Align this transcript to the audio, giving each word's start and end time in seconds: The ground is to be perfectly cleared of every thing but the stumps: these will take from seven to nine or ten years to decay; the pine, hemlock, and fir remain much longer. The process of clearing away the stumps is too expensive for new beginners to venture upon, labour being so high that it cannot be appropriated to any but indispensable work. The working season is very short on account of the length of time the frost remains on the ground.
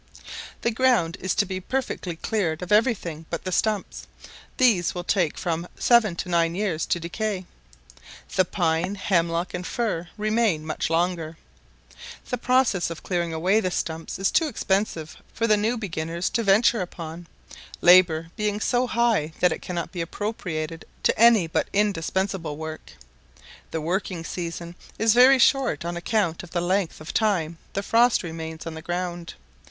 The 0.63 0.71
ground 0.71 1.15
is 1.21 1.35
to 1.35 1.45
be 1.45 1.59
perfectly 1.59 2.15
cleared 2.15 2.63
of 2.63 2.71
every 2.71 2.95
thing 2.95 3.27
but 3.29 3.43
the 3.43 3.51
stumps: 3.51 4.07
these 4.57 4.95
will 4.95 5.03
take 5.03 5.37
from 5.37 5.67
seven 5.77 6.15
to 6.15 6.27
nine 6.27 6.53
or 6.53 6.53
ten 6.53 6.55
years 6.55 6.85
to 6.87 6.99
decay; 6.99 7.45
the 8.35 8.43
pine, 8.43 8.95
hemlock, 8.95 9.53
and 9.53 9.63
fir 9.67 10.09
remain 10.17 10.65
much 10.65 10.89
longer. 10.89 11.37
The 12.31 12.39
process 12.39 12.89
of 12.89 13.03
clearing 13.03 13.31
away 13.31 13.59
the 13.59 13.69
stumps 13.69 14.17
is 14.17 14.31
too 14.31 14.47
expensive 14.47 15.17
for 15.35 15.45
new 15.47 15.77
beginners 15.77 16.31
to 16.31 16.41
venture 16.41 16.81
upon, 16.81 17.27
labour 17.79 18.31
being 18.35 18.59
so 18.59 18.87
high 18.87 19.33
that 19.39 19.51
it 19.51 19.61
cannot 19.61 19.91
be 19.91 20.01
appropriated 20.01 20.83
to 21.03 21.15
any 21.19 21.45
but 21.45 21.67
indispensable 21.73 22.57
work. 22.57 22.93
The 23.69 23.81
working 23.81 24.23
season 24.25 24.73
is 24.97 25.13
very 25.13 25.37
short 25.37 25.85
on 25.85 25.95
account 25.95 26.41
of 26.41 26.49
the 26.49 26.59
length 26.61 27.01
of 27.01 27.13
time 27.13 27.59
the 27.73 27.83
frost 27.83 28.23
remains 28.23 28.65
on 28.65 28.73
the 28.73 28.81
ground. 28.81 29.35